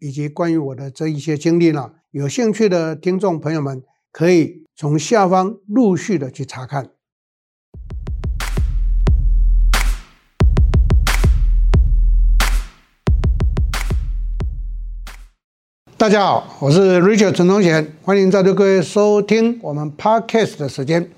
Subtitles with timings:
[0.00, 3.82] 以及关于我的这一些经历呢，有兴趣的听众朋友们
[4.12, 6.90] 可以从下方陆续的去查看。
[15.96, 21.10] 大家好，我是 Richard 陈宗贤，欢迎在座各位收听我们 Podcast 的时间。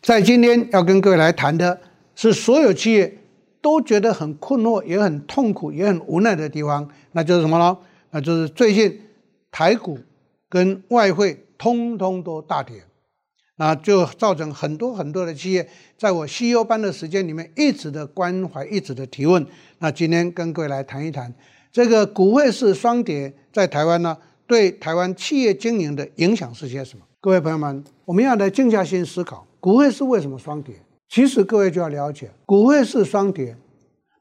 [0.00, 1.80] 在今天要跟各位来谈的。
[2.14, 3.18] 是所有企业
[3.62, 7.78] 都觉得很困惑、也很痛苦、也很无奈的地方，那就是什么呢？
[8.10, 9.00] 那就是最近
[9.50, 9.98] 台股
[10.50, 12.82] 跟外汇通通都大跌，
[13.56, 19.46] 那就造成很多很多的企业在我 CEO 班的时间里面一直的关怀、一直的提问。
[19.78, 21.32] 那今天跟各位来谈一谈
[21.70, 27.04] 这个股汇市双跌在台湾呢，对台湾企业经营的影响是些什么？
[27.20, 30.74] 各位朋友们，我们要来静下心思考，股汇是为什么双跌？
[31.12, 33.54] 其实各位就要了解，股汇是双跌，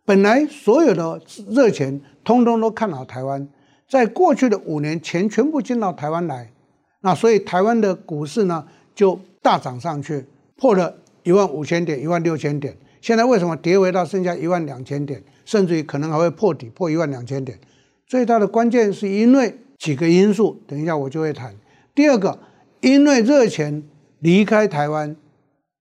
[0.04, 3.48] 本来所有的热钱通通都看好台湾，
[3.88, 6.52] 在过去的五年钱全部进到台湾来，
[7.00, 10.26] 那所以台湾的股市呢就大涨上去，
[10.58, 12.76] 破了一万五千点、一万六千点。
[13.00, 17.58] 现在为什么跌回到剩下一万两千点，甚至于可能还会破底破一万两千点？
[18.06, 21.56] 最大的关键是因为几个因素，等一下我就会谈。
[21.96, 22.38] 第二个，
[22.82, 23.82] 因为热钱
[24.20, 25.16] 离开台湾，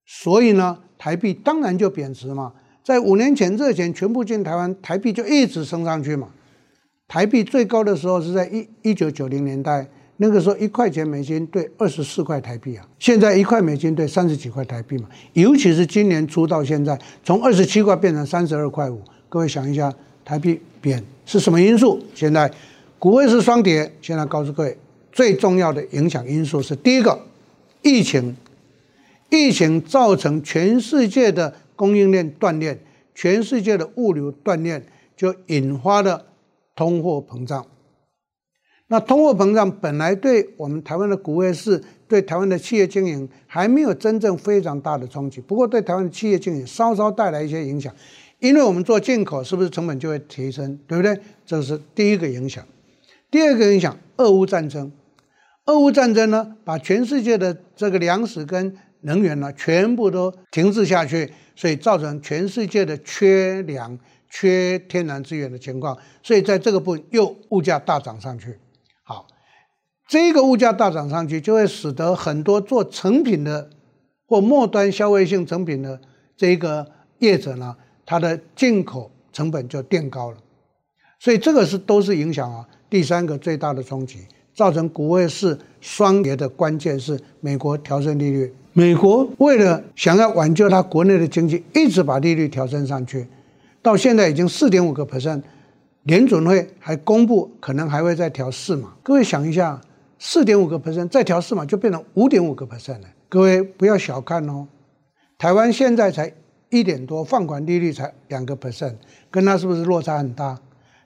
[0.07, 0.79] 所以呢。
[1.01, 2.53] 台币当然就贬值嘛，
[2.85, 6.29] 在五年前热钱全部进台湾，台币就一直升上去嘛。
[7.09, 15.09] 台币最高的时候是在一一九九零年代，那个时候一块钱美金兑二十四块台币啊，现在一块美金兑三十几块台币嘛。
[15.33, 19.91] 尤其是今年初到现在，从二十七块变成三十二块五，各位想一下，
[20.23, 21.99] 台币贬是什么因素？
[22.15, 22.53] 现在
[22.99, 24.77] 股汇是双跌，现在告诉各位，
[25.11, 27.19] 最重要的影响因素是第一个，
[27.81, 28.37] 疫情。
[29.31, 32.79] 疫情造成全世界的供应链断裂，
[33.15, 34.83] 全世界的物流断裂，
[35.17, 36.27] 就引发了
[36.75, 37.65] 通货膨胀。
[38.89, 47.95] 那通货膨胀本来对我们台湾的股汇市，对台湾的企业经营还没有真正非常大的冲击，不过对台湾的企业经营稍稍带来一些影响，
[48.41, 51.21] 因为我们做进口，是不是成本就会提升，对不对？
[51.47, 52.65] 这是第一个影响。
[53.31, 54.91] 第二个影响，俄乌战争。
[55.67, 68.59] 俄乌战争呢，把全世界的这个粮食跟能源呢，全部都停滞下去，所以造成全世界的缺粮、缺天然资源的情况，所以在这个部分又物价大涨上去。
[69.03, 69.27] 好，
[70.09, 73.71] 这个物价大涨上去，就会使得很多做成品的
[74.27, 76.01] 或末端消费性成品的
[76.37, 76.87] 这个
[77.19, 80.39] 业者呢，它的进口成本就垫高了，
[81.19, 82.69] 所以这个是都是影响啊。
[82.89, 84.19] 第三个最大的冲击，
[84.53, 88.53] 造成股汇市双跌的关键是美国调升利率。
[88.73, 93.27] 美国为了想要挽救它国内的经济，一直把利率调升上去，
[93.83, 95.43] 到现在已经四点五个 percent，
[96.05, 98.95] 联准会还公布可能还会再调四码。
[99.03, 99.81] 各位想一下，
[100.21, 103.09] 四点五个 percent 再调四码就变成五点五个 percent 了。
[103.29, 104.69] 各位不要小看哦，
[105.37, 106.33] 台湾现在才
[106.69, 108.95] 一点多，放款利率才两个 percent，
[109.33, 110.57] 跟它是不是落差很大？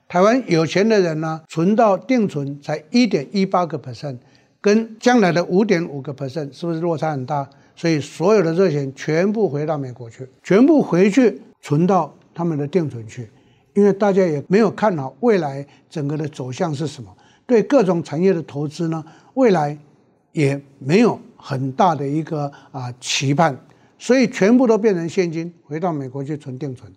[0.07, 4.17] 台湾有钱的人呢，存到定存才一点一八个 percent。
[4.65, 7.47] 跟将来的五点五个 percent 是不是落差很大？
[7.75, 13.29] 所以所有的热钱全部回到美国去，全部回去存到他们的定存去，
[13.75, 17.15] 因为大家也没有看好未来整个的走向是什么，
[17.45, 19.05] 对各种产业的投资呢，
[19.35, 19.77] 未来
[20.31, 23.55] 也没有很大的一个啊期盼，
[23.99, 26.91] 所以全部都变成现金回到美国去存定存，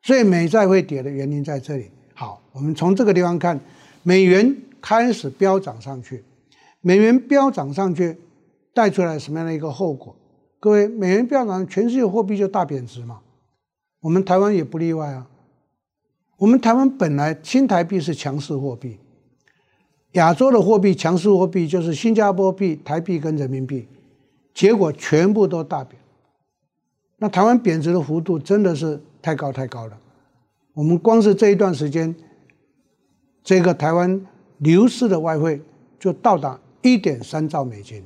[0.00, 1.90] 所以美债会跌的原因在这里。
[2.14, 3.60] 好，我们从这个地方看，
[4.02, 6.24] 美元开始飙涨上去。
[6.82, 8.18] 美元飙涨上去，
[8.74, 10.14] 带出来什么样的一个后果？
[10.60, 13.20] 各位，美元飙涨，全世界货币就大贬值嘛。
[14.00, 15.28] 我们台湾也不例外啊。
[16.38, 18.98] 我们台湾本来新台币是强势货币，
[20.12, 23.86] 亚洲的货币强势货币就是新加坡币、台币跟人民币，
[24.52, 26.00] 结果全部都大贬。
[27.18, 29.96] 那台湾贬值的幅度真的是太高太高了。
[30.74, 32.12] 我们光是这一段时间，
[33.44, 34.26] 这个台湾
[34.58, 35.62] 流失的外汇
[36.00, 36.58] 就到达。
[36.82, 38.02] 一点三兆美金，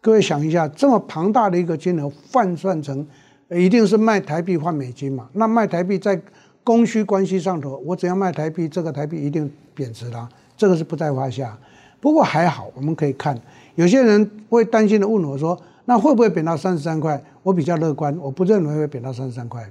[0.00, 3.06] 各位想一下，这么庞大的一个金额换算成，
[3.50, 5.28] 一定是卖台币换美金嘛？
[5.32, 6.20] 那卖台币在
[6.62, 11.58] 供需关系上头，我只要卖台币，这个台币一定贬值啦，这个是不在话下。
[12.00, 13.36] 不过还好，我们可以看，
[13.74, 19.68] 有些人会担心的问我说：“那会不会贬到三十三块？”我比较乐观，我不认为会贬到三十三块，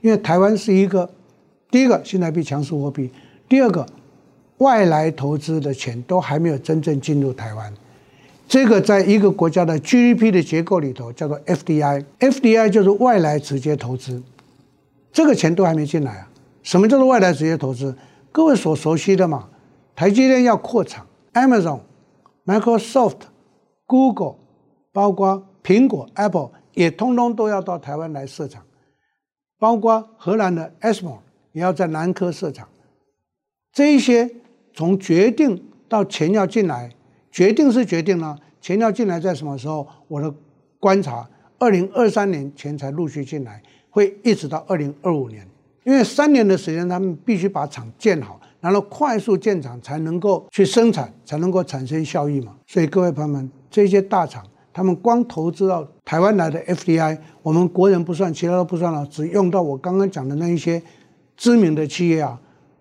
[0.00, 1.10] 因为台湾是一个
[1.70, 3.10] 第一个新台币强势货币，
[3.48, 3.84] 第二个
[4.58, 7.72] 外来投资的钱都还没有真正进入台湾。
[8.46, 14.22] 这个在一个国家的 GDP 的结构里头叫做 FDI，FDI 就是外来直接投资，
[15.10, 16.28] 这个钱都还没进来啊。
[16.62, 17.96] 什么叫做外来直接投资？
[18.30, 19.48] 各位所熟悉的嘛，
[19.96, 21.80] 台积电要扩厂，Amazon、
[22.44, 23.20] Microsoft、
[23.86, 24.36] Google，
[24.92, 28.62] 包括苹果 Apple 也通通都要到台湾来设厂，
[29.58, 31.18] 包括荷兰的 ASML
[31.52, 32.68] 也要在南科设厂。
[33.72, 34.30] 这一些
[34.72, 36.90] 从决定到钱要进来。
[37.30, 39.86] 决定是决定了，钱要进来在什么时候？
[40.06, 40.30] 我的
[40.78, 41.26] 观察，
[41.58, 45.48] 二零二三年钱才陆续进来，会一直到二零二五年，
[45.84, 52.54] 因为三年的时间，他们必须把厂建好，然后快速建厂才能够去生产，才能够产生效益嘛。
[52.66, 54.44] 所以各位朋友们，这些大厂，
[54.74, 60.82] 他们光投资到台湾来的 FDI，我们国人不算，其他都不算了，只用到我刚刚讲的那一些
[61.34, 62.38] 知名的企业啊，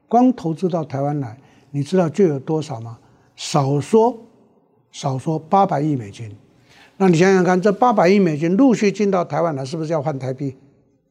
[0.10, 1.38] 光投资到台湾来，
[1.72, 3.00] 你知道就有多少吗？
[3.36, 4.18] 少说。
[4.94, 6.30] 少说八百亿美金，
[6.98, 10.54] 那你想想看，这八百亿美金陆续进到台湾来，是不是要换台币？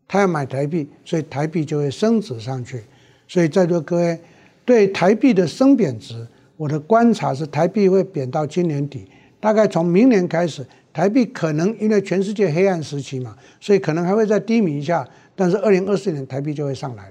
[0.07, 2.83] 他要买台币，所以台币就会升值上去。
[3.27, 4.21] 所以在座各位
[4.67, 6.29] 对台币的升贬值，
[6.59, 9.09] 我的观察是台币会贬到今年底，
[9.41, 10.63] 大概从明年开始，
[10.93, 15.09] 台币可能因为全世界黑暗时期嘛，所以可能还会再低迷一下。
[15.35, 17.11] 但是二零二四年台币就会上来。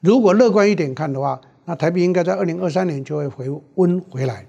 [0.00, 4.44] 如果乐观一点看的话，那台币应该在二零二三年就会回温回来。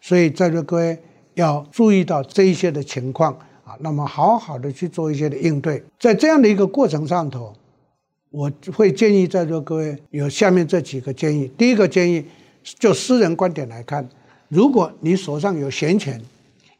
[0.00, 0.98] 所以在座各位
[1.34, 3.32] 要注意到这一些的情况
[3.64, 5.82] 啊，那么好好的去做一些的应对。
[5.98, 7.52] 在这样的一个过程上头，
[8.30, 11.50] 我会建议在座各位有下面这几个建议。
[11.56, 12.24] 第一个建议，
[12.62, 14.08] 就私人观点来看，
[14.48, 16.20] 如果你手上有闲钱，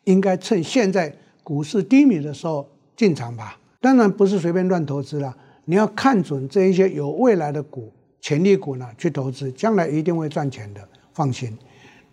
[0.05, 3.59] 应该趁现在股市低迷的时候进场吧。
[3.81, 5.35] 当然不是随便乱投资了，
[5.65, 7.91] 你要看准这一些有未来的股、
[8.21, 10.81] 潜力股呢去投资，将来一定会赚钱的，
[11.13, 11.57] 放心。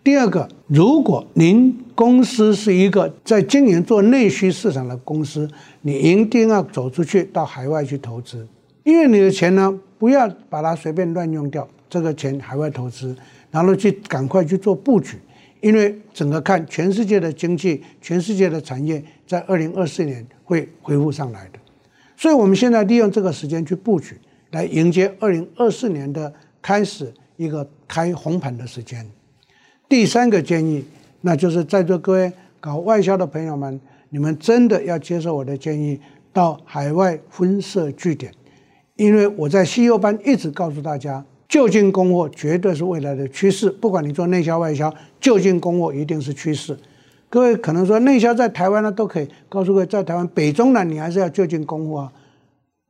[0.03, 5.49] 第二个，如果您公司是一个在经营做内需市场的公司，
[5.81, 8.47] 你一定要走出去到海外去投资，
[8.83, 13.13] 因为你的钱呢，不要把它随便乱用掉，这个钱海外投资，
[13.51, 15.17] 然后去赶快去做布局，
[15.59, 21.59] 因为整个看全世界的经济，全世界的产业在二零二四年会恢复上来的，
[22.15, 24.17] 所以我们现在利用这个时间去布局，
[24.51, 29.05] 来迎接二零二四年的开始一个开红盘的时间。
[29.89, 30.83] 第三个建议，
[31.21, 33.79] 那就是在座各位搞外销的朋友们，
[34.09, 35.99] 你们真的要接受我的建议，
[36.33, 38.31] 到海外分设据点，
[38.95, 43.69] 因为我在西优班一直告诉大家，就近供货绝对是未来的趋势。
[43.69, 46.77] 不管你做内销外销，就近供货一定是趋势。
[47.29, 52.13] 各位可能说内销在台湾呢都可以，告诉各位在台湾北中南你还是要就近供货啊。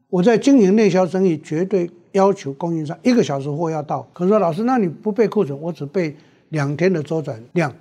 [0.09, 4.07] 我在经营内销生意，绝对要求供应商一个小时货要到。
[4.13, 6.15] 可是说老师，那你不备库存，我只备。
[6.51, 7.75] 两天的周转量，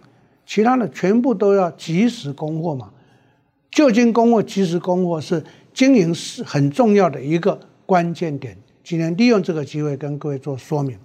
[0.44, 2.90] 其他的全部都要及时供货嘛。
[3.70, 5.40] 就近供货、及时供货是
[5.72, 7.56] 经营是很重要的一个
[7.86, 8.56] 关键点。
[8.82, 10.98] 今天利用这个机会跟各位做说明，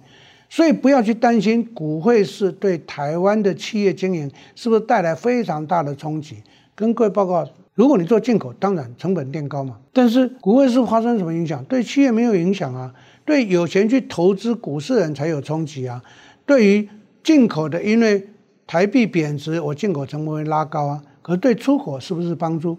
[0.48, 6.38] 所以不要去担心股汇市对台湾的企业经营是不是带来非常大的冲击。
[6.74, 9.78] 跟各位报告，如果你做进口，当然成本垫高嘛。
[9.92, 11.64] 但是股汇市发生什么影响？
[11.64, 12.92] 对企业没有影响啊，
[13.24, 16.02] 对有钱去投资股市人才有冲击啊。
[16.46, 16.88] 对于
[17.22, 18.26] 进口的，因为
[18.66, 21.02] 台币贬值，我进口成本会拉高啊。
[21.20, 22.76] 可是对出口是不是帮助？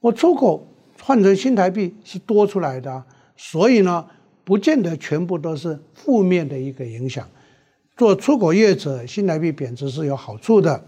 [0.00, 0.66] 我出口
[1.00, 3.02] 换成新台币是多出来的，
[3.36, 4.04] 所以呢，
[4.44, 7.26] 不见得全部都是负面的一个影响。
[7.96, 10.82] 做出口业者，新台币贬值是有好处的。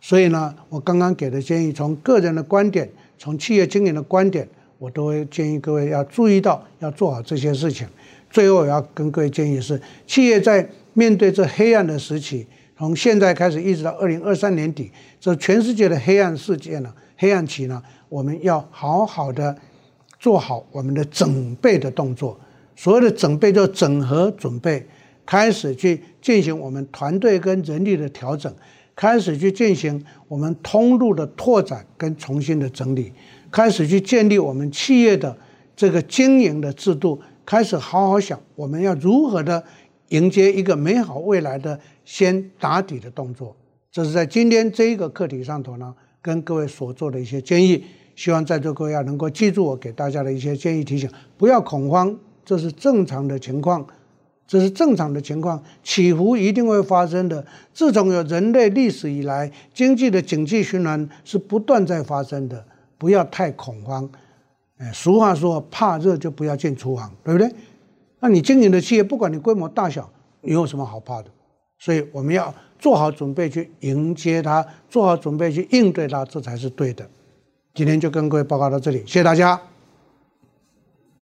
[0.00, 2.88] 所以呢，我刚刚给的建议，从个人的观点，
[3.18, 4.48] 从企业经营的观点，
[4.78, 7.86] 我都会建议各位要注意到，要做好这些事情。
[8.30, 19.56] 最后，我要跟各位建议是，企业在面对这黑暗的时期，从现在开始一直到二零二三年底，这全世界的黑暗世界呢，黑暗期呢，我们要好好的
[20.18, 22.38] 做好我们的整备的动作。
[22.74, 24.86] 所谓的整备，就整合准备，
[25.24, 28.54] 开始去进行我们团队跟人力的调整，
[28.96, 33.12] 开始去进行我们通路的拓展跟重新的整理，
[33.52, 35.36] 开始去建立我们企业的
[35.76, 39.62] 这个经营的制度，开始好好想我们要如何的。
[40.10, 43.56] 迎接一个美好未来的先打底的动作，
[43.90, 47.84] 这是在今天这一个课题上头呢，跟各位所做的一些建议。
[48.14, 53.84] 希望在座各位要能够记住我给大家的一些建议提醒，不要恐慌，这是正常的情况。
[54.46, 57.44] 这是正常的情况，起伏一定会发生的。
[57.74, 62.64] 自从有人类历史以来，经济的景气循环是不断在发生的，
[62.96, 64.08] 不要太恐慌。
[64.78, 67.50] 哎，俗话说，怕热就不要进厨房，对不对？
[68.20, 70.08] 那你经营的企业，不管你规模大小，
[70.42, 71.30] 你有什么好怕的？
[71.78, 77.06] 所以我们要做好准备去迎接它，做好准备去应对它，这才是对的。
[77.74, 79.60] 今天就跟各位报告到这里，谢谢大家。